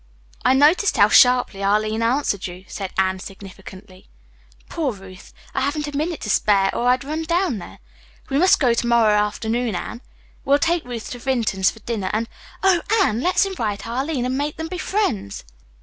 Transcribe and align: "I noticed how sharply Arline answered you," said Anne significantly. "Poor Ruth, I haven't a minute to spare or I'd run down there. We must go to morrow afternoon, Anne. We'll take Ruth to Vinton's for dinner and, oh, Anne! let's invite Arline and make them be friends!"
"I 0.43 0.53
noticed 0.55 0.97
how 0.97 1.09
sharply 1.09 1.61
Arline 1.63 2.01
answered 2.01 2.47
you," 2.47 2.65
said 2.67 2.89
Anne 2.97 3.19
significantly. 3.19 4.09
"Poor 4.67 4.91
Ruth, 4.93 5.31
I 5.53 5.61
haven't 5.61 5.87
a 5.87 5.95
minute 5.95 6.21
to 6.21 6.29
spare 6.31 6.73
or 6.73 6.87
I'd 6.87 7.03
run 7.03 7.21
down 7.21 7.59
there. 7.59 7.77
We 8.27 8.39
must 8.39 8.59
go 8.59 8.73
to 8.73 8.87
morrow 8.87 9.13
afternoon, 9.13 9.75
Anne. 9.75 10.01
We'll 10.43 10.57
take 10.57 10.85
Ruth 10.85 11.11
to 11.11 11.19
Vinton's 11.19 11.69
for 11.69 11.81
dinner 11.81 12.09
and, 12.13 12.27
oh, 12.63 12.81
Anne! 13.03 13.21
let's 13.21 13.45
invite 13.45 13.85
Arline 13.85 14.25
and 14.25 14.35
make 14.35 14.57
them 14.57 14.69
be 14.69 14.79
friends!" 14.79 15.43